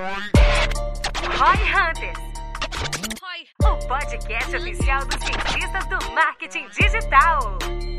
[0.00, 2.18] Roy Hunters.
[3.62, 7.89] O podcast oficial dos cientistas do marketing digital.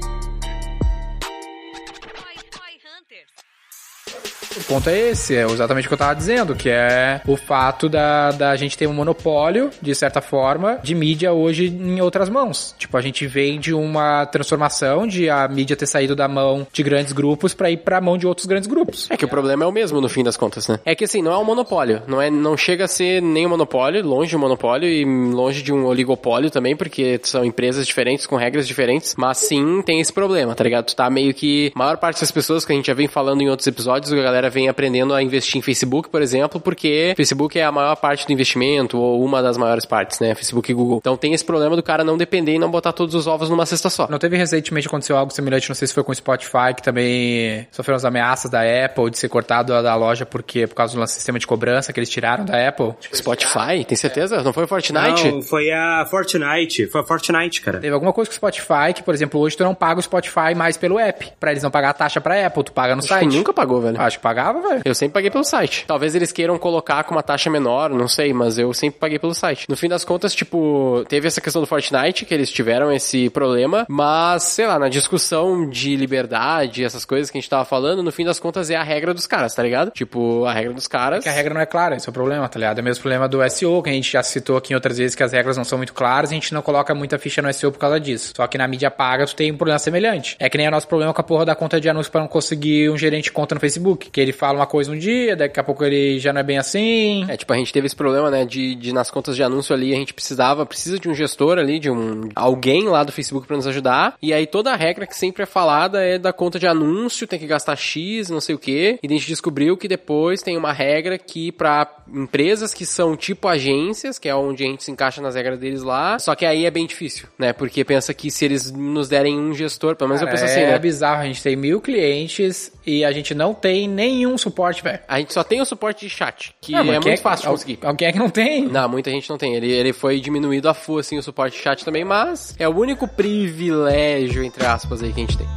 [4.57, 7.87] O ponto é esse, é exatamente o que eu tava dizendo, que é o fato
[7.87, 12.75] da, da gente ter um monopólio, de certa forma, de mídia hoje em outras mãos.
[12.77, 16.83] Tipo, a gente vem de uma transformação de a mídia ter saído da mão de
[16.83, 19.07] grandes grupos para ir pra mão de outros grandes grupos.
[19.09, 20.79] É que o problema é o mesmo no fim das contas, né?
[20.85, 23.49] É que assim, não é um monopólio, não é, não chega a ser nem um
[23.49, 28.25] monopólio, longe de um monopólio e longe de um oligopólio também, porque são empresas diferentes
[28.27, 30.85] com regras diferentes, mas sim tem esse problema, tá ligado?
[30.85, 33.41] Tu tá meio que a maior parte das pessoas que a gente já vem falando
[33.41, 37.57] em outros episódios, a galera vem aprendendo a investir em Facebook, por exemplo, porque Facebook
[37.59, 40.33] é a maior parte do investimento ou uma das maiores partes, né?
[40.35, 40.97] Facebook e Google.
[40.97, 43.65] Então tem esse problema do cara não depender e não botar todos os ovos numa
[43.65, 44.07] cesta só.
[44.09, 47.67] Não teve recentemente aconteceu algo semelhante, não sei se foi com o Spotify, que também
[47.71, 51.39] sofreu as ameaças da Apple de ser cortado da loja porque por causa do sistema
[51.39, 52.93] de cobrança que eles tiraram da Apple.
[53.13, 54.41] Spotify, tem certeza?
[54.43, 55.31] Não foi o Fortnite?
[55.31, 56.87] Não, foi a Fortnite.
[56.87, 57.79] Foi a Fortnite, cara.
[57.79, 60.55] Teve alguma coisa com o Spotify que, por exemplo, hoje tu não paga o Spotify
[60.55, 61.31] mais pelo app.
[61.39, 63.29] Pra eles não pagar a taxa pra Apple, tu paga no Acho site.
[63.29, 63.99] que nunca pagou, velho.
[63.99, 64.81] Acho que pagava, velho.
[64.85, 65.83] Eu sempre paguei pelo site.
[65.85, 69.33] Talvez eles queiram colocar com uma taxa menor, não sei, mas eu sempre paguei pelo
[69.33, 69.65] site.
[69.67, 73.85] No fim das contas, tipo, teve essa questão do Fortnite, que eles tiveram esse problema,
[73.89, 78.11] mas, sei lá, na discussão de liberdade, essas coisas que a gente tava falando, no
[78.11, 79.91] fim das contas é a regra dos caras, tá ligado?
[79.91, 81.23] Tipo, a regra dos caras.
[81.23, 82.79] Que a regra não é clara, esse é o problema, tá ligado?
[82.79, 85.15] É o mesmo problema do SEO, que a gente já citou aqui em outras vezes
[85.15, 87.71] que as regras não são muito claras, a gente não coloca muita ficha no SEO
[87.71, 88.33] por causa disso.
[88.35, 90.37] Só que na mídia paga tu tem um problema semelhante.
[90.39, 92.27] É que nem o nosso problema com a porra da conta de anúncio para não
[92.27, 95.59] conseguir um gerente de conta no Facebook, que ele fala uma coisa um dia, daqui
[95.59, 97.25] a pouco ele já não é bem assim.
[97.27, 99.93] É, tipo, a gente teve esse problema, né, de, de nas contas de anúncio ali,
[99.93, 103.57] a gente precisava, precisa de um gestor ali, de um alguém lá do Facebook pra
[103.57, 104.15] nos ajudar.
[104.21, 107.39] E aí toda a regra que sempre é falada é da conta de anúncio, tem
[107.39, 108.99] que gastar X, não sei o quê.
[109.01, 113.47] E a gente descobriu que depois tem uma regra que pra empresas que são tipo
[113.47, 116.65] agências, que é onde a gente se encaixa nas regras deles lá, só que aí
[116.65, 117.53] é bem difícil, né?
[117.53, 120.61] Porque pensa que se eles nos derem um gestor, pelo menos Cara, eu penso assim,
[120.61, 120.79] é né?
[120.79, 124.99] bizarro, a gente tem mil clientes e a gente não tem nenhum suporte, velho.
[125.07, 127.41] A gente só tem o suporte de chat, que Ah, mas é quem muito fácil
[127.43, 127.79] de al- conseguir.
[127.83, 128.63] Alguém é que não tem?
[128.67, 129.55] Não, muita gente não tem.
[129.55, 132.75] Ele, ele foi diminuído a full, assim, o suporte de chat também, mas é o
[132.75, 135.47] único privilégio, entre aspas, aí que a gente tem.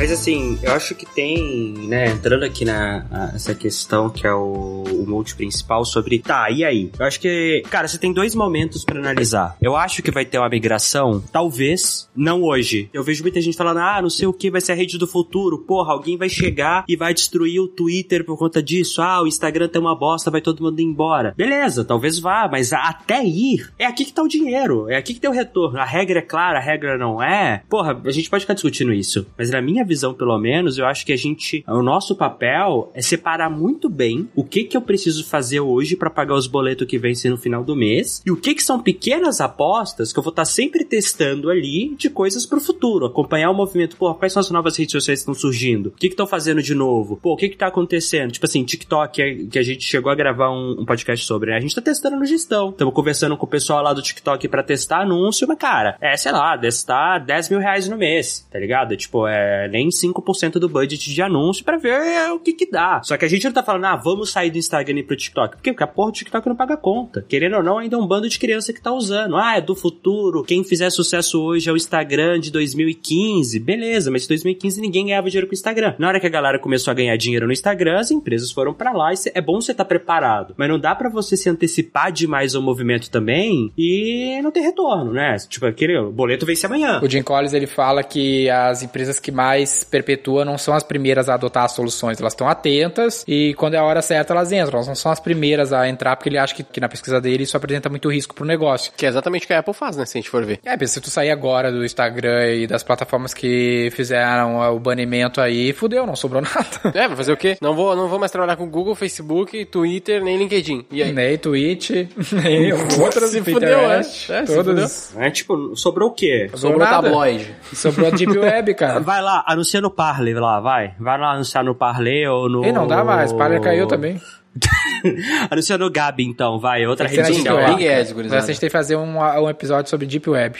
[0.00, 4.82] Mas assim, eu acho que tem, né, entrando aqui na essa questão que é o,
[4.82, 6.90] o principal sobre, tá, e aí?
[6.98, 9.58] Eu acho que, cara, você tem dois momentos pra analisar.
[9.60, 12.88] Eu acho que vai ter uma migração, talvez, não hoje.
[12.94, 15.06] Eu vejo muita gente falando, ah, não sei o que vai ser a rede do
[15.06, 15.58] futuro.
[15.58, 19.02] Porra, alguém vai chegar e vai destruir o Twitter por conta disso.
[19.02, 21.34] Ah, o Instagram tem uma bosta, vai todo mundo embora.
[21.36, 25.20] Beleza, talvez vá, mas até ir, é aqui que tá o dinheiro, é aqui que
[25.20, 25.78] tem o retorno.
[25.78, 27.62] A regra é clara, a regra não é.
[27.68, 31.04] Porra, a gente pode ficar discutindo isso, mas na minha visão, pelo menos, eu acho
[31.04, 35.24] que a gente, o nosso papel é separar muito bem o que que eu preciso
[35.26, 38.54] fazer hoje pra pagar os boletos que vencem no final do mês e o que
[38.54, 43.06] que são pequenas apostas que eu vou estar sempre testando ali de coisas pro futuro,
[43.06, 45.88] acompanhar o movimento, pô, quais são as novas redes sociais que estão surgindo?
[45.88, 47.16] O que que estão fazendo de novo?
[47.16, 48.30] Pô, o que que tá acontecendo?
[48.30, 51.56] Tipo assim, TikTok, é- que a gente chegou a gravar um, um podcast sobre, né?
[51.56, 52.70] A gente tá testando no gestão.
[52.70, 56.30] Estamos conversando com o pessoal lá do TikTok pra testar anúncio, mas cara, é, sei
[56.30, 58.96] lá, testar 10 mil reais no mês, tá ligado?
[58.96, 63.00] Tipo, é nem 5% do budget de anúncio pra ver é, o que que dá.
[63.02, 65.56] Só que a gente não tá falando, ah, vamos sair do Instagram e pro TikTok.
[65.56, 65.72] Por quê?
[65.72, 67.24] Porque a porra do TikTok não paga conta.
[67.28, 69.36] Querendo ou não, ainda é um bando de criança que tá usando.
[69.36, 70.44] Ah, é do futuro.
[70.44, 73.58] Quem fizer sucesso hoje é o Instagram de 2015.
[73.60, 75.94] Beleza, mas em 2015 ninguém ganhava dinheiro com o Instagram.
[75.98, 78.92] Na hora que a galera começou a ganhar dinheiro no Instagram, as empresas foram pra
[78.92, 80.54] lá e é bom você estar preparado.
[80.56, 85.12] Mas não dá pra você se antecipar demais ao movimento também e não ter retorno,
[85.12, 85.36] né?
[85.48, 87.00] Tipo, aquele boleto vence amanhã.
[87.02, 91.28] O Jim Collins ele fala que as empresas que mais perpetuam não são as primeiras
[91.28, 94.74] a adotar as soluções, elas estão atentas e quando é a hora certa elas entram,
[94.74, 97.44] elas não são as primeiras a entrar porque ele acha que, que na pesquisa dele
[97.44, 98.92] isso apresenta muito risco pro negócio.
[98.96, 100.04] Que é exatamente o que a Apple faz, né?
[100.06, 100.60] Se a gente for ver.
[100.64, 105.72] É, se tu sair agora do Instagram e das plataformas que fizeram o banimento aí,
[105.72, 106.98] fudeu, não sobrou nada.
[106.98, 107.56] É, vai fazer o quê?
[107.60, 110.86] Não vou, não vou mais trabalhar com Google, Facebook, Twitter, nem LinkedIn.
[110.90, 111.12] E aí?
[111.12, 111.90] nem Twitch,
[112.32, 114.42] nem outras Se Pinterest, fudeu, é.
[114.42, 115.16] É, se todas.
[115.16, 116.50] É tipo, sobrou o quê?
[116.54, 117.08] Sobrou nada.
[117.08, 117.54] tabloide.
[117.72, 119.00] Sobrou a Deep Web, cara.
[119.00, 120.94] Vai lá, anuncia no Parley lá, vai.
[120.98, 122.64] Vai lá anunciar no Parley ou no.
[122.64, 124.20] E não dá mais, para caiu também.
[125.50, 126.84] anuncia no Gabi então, vai.
[126.86, 127.76] Outra rede Ads, cara.
[128.12, 128.40] gurizada.
[128.40, 130.58] Mas a gente tem que fazer um, um episódio sobre Deep Web.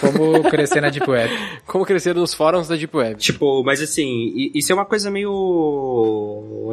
[0.00, 1.32] Como crescer na Deep Web.
[1.66, 3.16] Como crescer nos fóruns da Deep Web.
[3.20, 6.72] Tipo, mas assim, isso é uma coisa meio.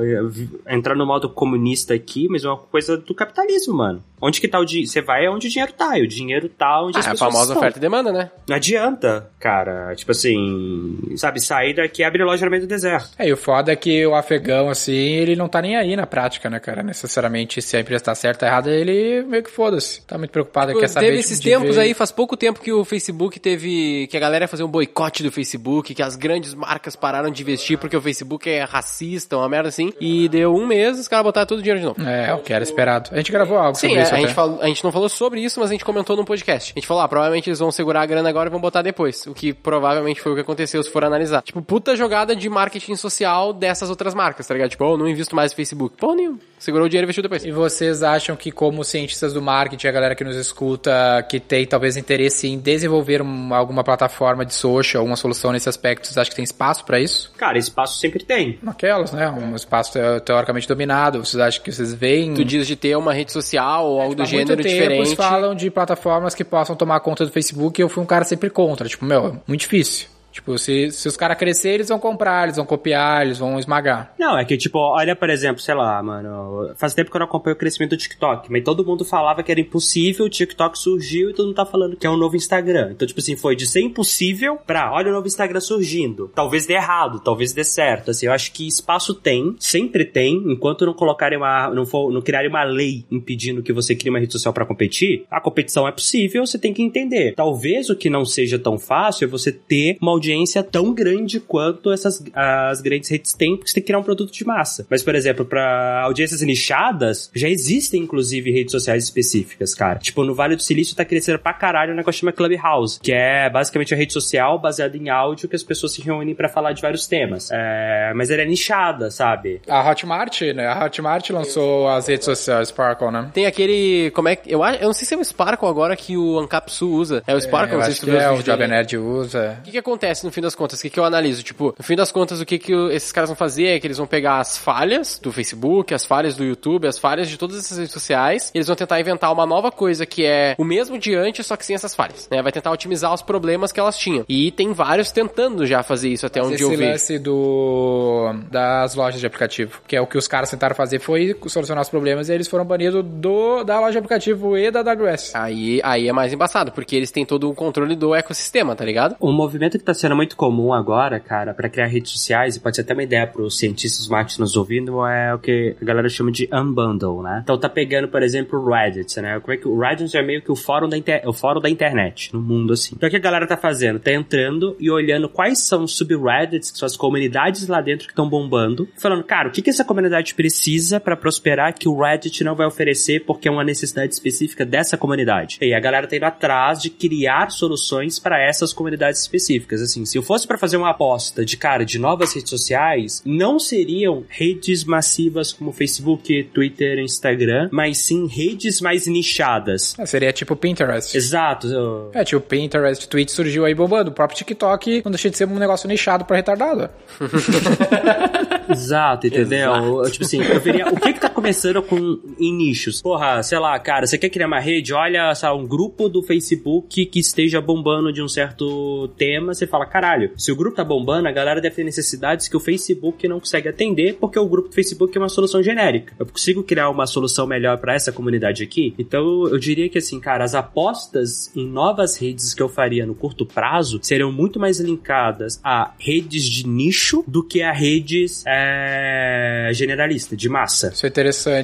[0.68, 4.04] entrar no modo comunista aqui, mas é uma coisa do capitalismo, mano.
[4.22, 4.90] Onde que tá o dinheiro?
[4.90, 7.30] Você vai onde o dinheiro tá, e o dinheiro tá onde ah, as é pessoas
[7.30, 7.58] a famosa estão.
[7.58, 8.30] oferta e demanda, né?
[8.48, 9.96] Não adianta, cara.
[9.96, 13.12] Tipo assim, sabe, sair daqui e abrir loja no meio do deserto.
[13.18, 16.06] É, e o foda é que o afegão, assim, ele não tá nem aí na
[16.06, 16.84] prática, né, cara?
[16.84, 20.06] Necessariamente, se a empresa tá certa ou errada, ele meio que foda-se.
[20.06, 22.74] Tá muito preocupado, quer saber Teve tipo, esses tempos ver- aí, faz pouco tempo que
[22.74, 24.08] o Facebook teve.
[24.08, 27.42] que a galera ia fazer um boicote do Facebook, que as grandes marcas pararam de
[27.42, 29.94] investir porque o Facebook é racista, uma merda assim.
[30.00, 32.02] E deu um mês, os caras botaram todo o dinheiro de novo.
[32.02, 33.10] É, o que era esperado.
[33.14, 34.26] A gente gravou algo Sim, sobre é, isso a, até.
[34.28, 36.74] gente falou- a gente não falou sobre isso, mas a gente comentou num podcast.
[36.76, 39.26] A gente falou, ah, provavelmente eles vão segurar a grana agora e vão botar depois.
[39.28, 41.42] O que provavelmente foi o que aconteceu se for analisar.
[41.42, 44.70] Tipo, puta jogada de marketing social dessas outras marcas, tá ligado?
[44.72, 45.96] Tipo, oh, não invisto mais no Facebook.
[45.98, 46.38] Pô, nenhum.
[46.58, 47.46] Segurou o dinheiro e investiu depois.
[47.46, 51.66] E vocês acham que, como cientistas do marketing, a galera que nos escuta, que tem
[51.66, 56.30] talvez interesse em desenvolver um- alguma plataforma de social, alguma solução nesse aspecto, vocês acham
[56.30, 57.31] que tem espaço pra isso?
[57.38, 58.57] Cara, espaço sempre tem.
[58.62, 59.30] Naquelas, né?
[59.30, 61.24] Um espaço te- teoricamente dominado.
[61.24, 62.33] Vocês acham que vocês veem.
[62.33, 65.00] Tu diz de ter uma rede social ou algo do Há gênero muito tempo diferente.
[65.00, 68.24] eles falam de plataformas que possam tomar conta do Facebook e eu fui um cara
[68.25, 68.88] sempre contra.
[68.88, 70.07] Tipo, meu, é muito difícil.
[70.40, 74.14] Tipo, se, se os caras crescerem, eles vão comprar, eles vão copiar, eles vão esmagar.
[74.18, 77.28] Não, é que, tipo, olha, por exemplo, sei lá, mano, faz tempo que eu não
[77.28, 81.30] acompanho o crescimento do TikTok, mas todo mundo falava que era impossível, o TikTok surgiu
[81.30, 82.92] e todo mundo tá falando que é um novo Instagram.
[82.92, 86.32] Então, tipo assim, foi de ser impossível pra, olha o novo Instagram surgindo.
[86.34, 88.12] Talvez dê errado, talvez dê certo.
[88.12, 92.22] Assim, eu acho que espaço tem, sempre tem, enquanto não colocarem uma, não for, não
[92.22, 95.92] criarem uma lei impedindo que você crie uma rede social pra competir, a competição é
[95.92, 97.34] possível, você tem que entender.
[97.36, 101.92] Talvez o que não seja tão fácil é você ter uma audiência tão grande quanto
[101.92, 104.86] essas as grandes redes têm, porque você tem que criar um produto de massa.
[104.90, 110.00] Mas, por exemplo, para audiências nichadas, já existem, inclusive, redes sociais específicas, cara.
[110.00, 113.12] Tipo, no Vale do Silício tá crescendo pra caralho um negócio que chama Clubhouse, que
[113.12, 116.74] é basicamente uma rede social baseada em áudio que as pessoas se reúnem pra falar
[116.74, 117.50] de vários temas.
[117.52, 119.62] É, mas ela é nichada, sabe?
[119.68, 120.68] A Hotmart, né?
[120.68, 123.31] A Hotmart lançou as redes sociais Sparkle, né?
[123.34, 124.12] Tem aquele.
[124.12, 124.52] Como é que.
[124.52, 127.24] Eu, acho- eu não sei se é o Sparkle agora que o Ancapsu usa.
[127.26, 128.68] É o Sparkle, eu não sei acho se tu viu é, o vídeos Jovem.
[128.68, 129.58] Nerd usa.
[129.60, 130.80] O que, que acontece no fim das contas?
[130.80, 131.44] O que, que eu analiso?
[131.44, 133.88] Tipo, no fim das contas, o que, que o- esses caras vão fazer é que
[133.88, 137.58] eles vão pegar as falhas do Facebook, as falhas do YouTube, as falhas de todas
[137.58, 140.98] essas redes sociais, e eles vão tentar inventar uma nova coisa que é o mesmo
[140.98, 142.28] de antes, só que sem essas falhas.
[142.32, 142.42] Né?
[142.42, 144.26] Vai tentar otimizar os problemas que elas tinham.
[144.28, 149.20] E tem vários tentando já fazer isso até onde Esse eu lance do, das lojas
[149.20, 152.34] de aplicativo, que é o que os caras tentaram fazer foi solucionar os problemas e
[152.34, 155.36] eles foram banidos do, da loja de aplicativo e da AWS.
[155.36, 159.16] Aí, aí é mais embaçado, porque eles têm todo o controle do ecossistema, tá ligado?
[159.22, 162.75] Um movimento que tá sendo muito comum agora, cara, pra criar redes sociais, e pode
[162.75, 166.10] ser até uma ideia pros cientistas do marketing nos ouvindo, é o que a galera
[166.10, 167.42] chama de unbundle, né?
[167.44, 169.40] Então tá pegando, por exemplo, o Reddit, né?
[169.40, 171.22] Como é que o Reddit é meio que o fórum da, inter...
[171.25, 172.96] o fórum da internet no mundo, assim.
[172.96, 174.00] Então o que a galera tá fazendo?
[174.00, 178.13] Tá entrando e olhando quais são os subreddits, que são as comunidades lá dentro que
[178.13, 182.44] estão bombando, falando, cara, o que que essa comunidade precisa pra prosperar que o Reddit
[182.44, 185.57] não vai oferecer porque é uma necessidade específica dessa comunidade?
[185.62, 189.81] E a galera tá indo atrás de criar soluções para essas comunidades específicas.
[189.90, 193.60] Assim, se eu fosse pra fazer uma aposta de cara de novas redes sociais, não
[193.60, 199.96] seriam redes massivas como Facebook, Twitter, Instagram, mas sim redes mais nichadas.
[199.98, 201.16] Ah, Seria tipo Pinterest.
[201.18, 201.68] Exato.
[201.68, 204.12] eu- É, tipo Pinterest, Twitch surgiu aí bombando.
[204.12, 206.90] O próprio TikTok não deixa de ser um negócio nichado pra retardado.
[208.70, 209.74] Exato, entendeu?
[210.04, 213.02] Eu, Tipo assim, eu veria o que que tá começando com em nichos.
[213.02, 214.94] Porra, sei lá, cara, você quer criar uma rede?
[214.94, 219.86] Olha, lá, um grupo do Facebook que esteja bombando de um certo tema, você fala,
[219.86, 223.40] caralho, se o grupo tá bombando, a galera deve ter necessidades que o Facebook não
[223.40, 226.14] consegue atender, porque o grupo do Facebook é uma solução genérica.
[226.19, 228.94] Eu consigo criar uma solução melhor pra essa comunidade aqui?
[229.00, 233.16] Então, eu diria que assim, cara, as apostas em novas redes que eu faria no
[233.16, 239.72] curto prazo seriam muito mais linkadas a redes de nicho do que a redes é,
[239.74, 240.90] generalista, de massa.
[240.94, 241.10] Isso é.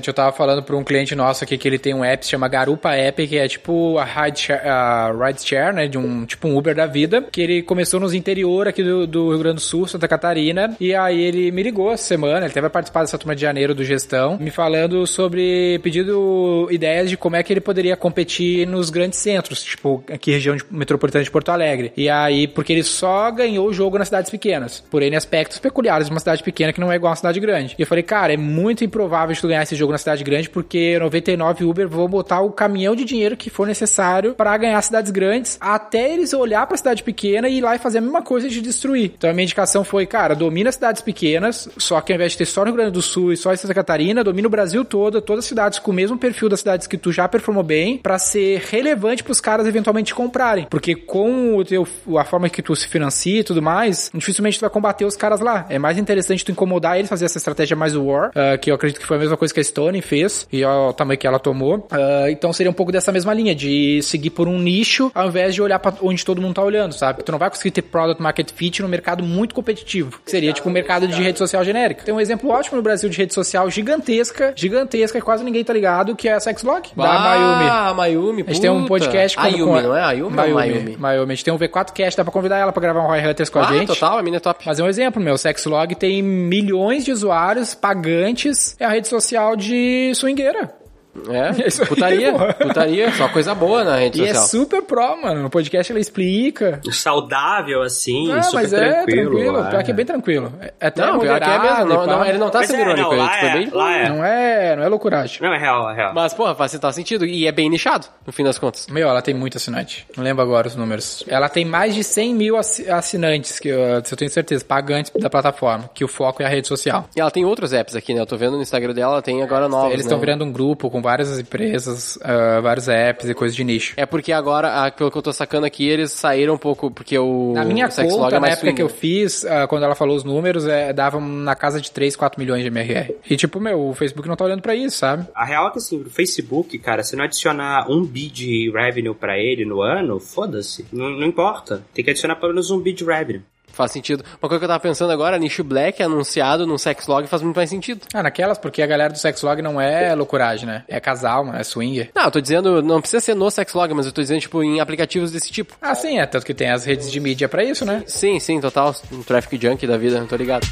[0.07, 2.47] Eu tava falando pra um cliente nosso aqui que ele tem um app se chama
[2.47, 5.87] Garupa App, que é tipo a ride share, a né?
[5.87, 7.21] De um tipo um Uber da vida.
[7.31, 10.75] Que ele começou nos interior aqui do, do Rio Grande do Sul, Santa Catarina.
[10.79, 13.73] E aí ele me ligou essa semana, ele teve a participar dessa turma de janeiro
[13.73, 18.89] do gestão, me falando sobre pedindo ideias de como é que ele poderia competir nos
[18.89, 21.91] grandes centros, tipo aqui região de- metropolitana de Porto Alegre.
[21.95, 26.07] E aí, porque ele só ganhou o jogo nas cidades pequenas, por N aspectos peculiares
[26.07, 27.75] de uma cidade pequena que não é igual a uma cidade grande.
[27.77, 30.23] E eu falei, cara, é muito improvável de tu ganhar ganhar esse jogo na cidade
[30.23, 34.81] grande, porque 99 Uber vão botar o caminhão de dinheiro que for necessário para ganhar
[34.81, 38.21] cidades grandes, até eles olhar para cidade pequena e ir lá e fazer a mesma
[38.21, 39.13] coisa de destruir.
[39.17, 42.45] Então a minha indicação foi, cara, domina cidades pequenas, só que ao invés de ter
[42.45, 45.21] só no Rio Grande do Sul e só em Santa Catarina, domina o Brasil todo,
[45.21, 48.19] todas as cidades com o mesmo perfil das cidades que tu já performou bem, para
[48.19, 50.67] ser relevante para os caras eventualmente comprarem.
[50.69, 54.61] Porque com o teu, a forma que tu se financia e tudo mais, dificilmente tu
[54.61, 55.65] vai combater os caras lá.
[55.69, 58.99] É mais interessante tu incomodar eles, fazer essa estratégia mais war, uh, que eu acredito
[58.99, 61.77] que foi a mesma coisa que a Stone fez, e o tamanho que ela tomou.
[61.77, 65.53] Uh, então seria um pouco dessa mesma linha, de seguir por um nicho, ao invés
[65.55, 67.23] de olhar para onde todo mundo tá olhando, sabe?
[67.23, 70.19] Tu não vai conseguir ter product market fit no mercado muito competitivo.
[70.23, 72.03] Que seria tipo um mercado de rede social genérica.
[72.03, 75.73] Tem um exemplo ótimo no Brasil de rede social gigantesca, gigantesca, que quase ninguém tá
[75.73, 77.69] ligado, que é a Sexlog, da Mayumi.
[77.69, 79.43] Ah, Mayumi, A gente tem um podcast com...
[79.43, 80.03] Ayumi, não é?
[80.03, 80.97] Ayumi, Mayumi, Mayumi?
[80.97, 81.31] Mayumi.
[81.31, 83.49] A gente tem um V4 Cast, dá pra convidar ela pra gravar um Roy Hunters
[83.49, 83.87] com a Ah, gente.
[83.87, 84.63] total, a mina é top.
[84.63, 85.37] Fazer um exemplo, meu.
[85.37, 88.75] Sexlog tem milhões de usuários pagantes.
[88.79, 90.84] É a rede social de swingueira.
[91.29, 92.53] É, Isso aí, putaria, porra.
[92.53, 94.47] putaria, só coisa boa na rede E é social.
[94.47, 95.41] super pro, mano.
[95.43, 96.81] No podcast ela explica.
[96.91, 99.29] Saudável, assim, Ah, super mas é tranquilo.
[99.31, 99.59] tranquilo.
[99.65, 99.69] é.
[99.69, 100.53] Pior que é bem tranquilo.
[100.59, 101.79] É até Não, pior que é mesmo.
[101.79, 103.69] e Não, não, ele não tá Mas sendo é, irônico, não, ele foi é, bem...
[103.71, 104.09] lá é.
[104.09, 105.39] Não é, não é loucuragem.
[105.41, 106.13] Não, é real, é real.
[106.13, 107.25] Mas, porra, faz total sentido.
[107.25, 108.87] E é bem nichado, no fim das contas.
[108.87, 110.05] Meu, ela tem muito assinante.
[110.17, 111.23] Não lembro agora os números.
[111.27, 115.29] Ela tem mais de 100 mil assi- assinantes, que eu, eu tenho certeza, pagantes da
[115.29, 117.07] plataforma, que o foco é a rede social.
[117.15, 118.19] E ela tem outros apps aqui, né?
[118.21, 120.25] Eu tô vendo no Instagram dela, ela tem agora novos, Eles estão né?
[120.25, 123.93] virando um grupo com várias empresas, ah, vários apps e coisas de nicho.
[123.95, 127.17] É porque agora, ah, pelo que eu tô sacando aqui, eles saíram um pouco, porque
[127.17, 128.99] o Na minha o Sexlog conta, é na mais época que eu swing.
[128.99, 132.61] fiz, ah, quando ela falou os números, é, dava na casa de 3, 4 milhões
[132.63, 133.15] de MRR.
[133.29, 135.27] E tipo, meu, o Facebook não tá olhando pra isso, sabe?
[135.35, 139.13] A real é que assim, o Facebook, cara, se não adicionar um bi de revenue
[139.13, 140.85] pra ele no ano, foda-se.
[140.91, 141.83] Não, não importa.
[141.93, 143.41] Tem que adicionar pelo menos um bi de revenue.
[143.75, 144.23] Faz sentido.
[144.41, 147.69] Uma coisa que eu tava pensando agora, nicho black anunciado num Sexlog faz muito mais
[147.69, 148.01] sentido.
[148.13, 150.83] Ah, naquelas, porque a galera do Sexlog não é loucuragem, né?
[150.87, 152.09] É casal, é swinger.
[152.15, 154.79] Não, eu tô dizendo, não precisa ser no Sexlog, mas eu tô dizendo, tipo, em
[154.79, 155.75] aplicativos desse tipo.
[155.81, 156.25] Ah, sim, é.
[156.25, 158.03] Tanto que tem as redes de mídia pra isso, né?
[158.07, 158.95] Sim, sim, total.
[159.11, 160.65] Um traffic junk da vida, tô ligado.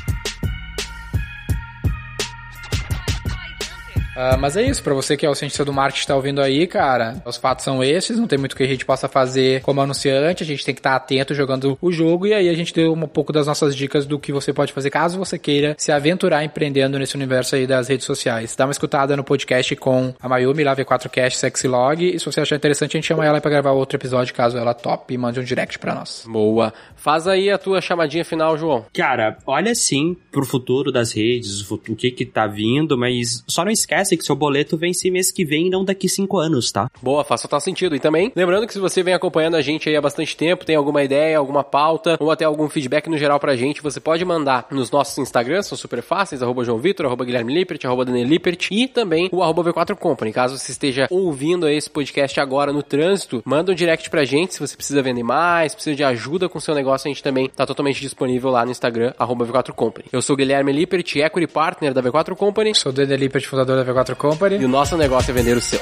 [4.15, 6.41] Ah, mas é isso, pra você que é o cientista do marketing que tá ouvindo
[6.41, 9.81] aí, cara, os fatos são esses, não tem muito que a gente possa fazer como
[9.81, 12.93] anunciante, a gente tem que estar atento jogando o jogo e aí a gente deu
[12.93, 16.43] um pouco das nossas dicas do que você pode fazer caso você queira se aventurar
[16.43, 18.55] empreendendo nesse universo aí das redes sociais.
[18.55, 22.55] Dá uma escutada no podcast com a Mayumi, lá V4Cast Sexylog, e se você achar
[22.55, 25.43] interessante, a gente chama ela pra gravar outro episódio, caso ela top, e mande um
[25.43, 26.23] direct pra nós.
[26.27, 26.73] Boa.
[26.95, 28.85] Faz aí a tua chamadinha final, João.
[28.93, 33.71] Cara, olha sim pro futuro das redes, o que que tá vindo, mas só não
[33.71, 36.89] esquece que seu boleto vence mês que vem e não daqui cinco anos, tá?
[37.01, 37.95] Boa, faz total sentido.
[37.95, 40.75] E também, lembrando que se você vem acompanhando a gente aí há bastante tempo, tem
[40.75, 44.67] alguma ideia, alguma pauta, ou até algum feedback no geral pra gente, você pode mandar
[44.71, 48.67] nos nossos Instagrams, são super fáceis, arroba João Vitor, arroba Guilherme Lippert, arroba Daniel Lippert,
[48.71, 50.31] e também o arroba V4 Company.
[50.31, 54.59] Caso você esteja ouvindo esse podcast agora no trânsito, manda um direct pra gente se
[54.59, 57.65] você precisa vender mais, precisa de ajuda com o seu negócio, a gente também tá
[57.65, 60.07] totalmente disponível lá no Instagram, arroba V4 Company.
[60.11, 63.77] Eu sou o Guilherme Lippert, Equity Partner da V4 Company, Sou o Daniel Lippert, fundador
[63.77, 64.57] da V4 Company.
[64.57, 65.79] e o nosso negócio é vender o seu.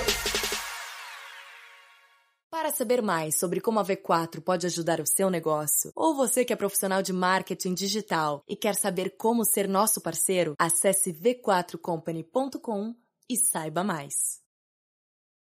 [2.50, 6.54] Para saber mais sobre como a V4 pode ajudar o seu negócio, ou você que
[6.54, 12.94] é profissional de marketing digital e quer saber como ser nosso parceiro, acesse v4company.com
[13.30, 14.41] e saiba mais.